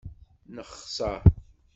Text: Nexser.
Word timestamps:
Nexser. 0.55 1.19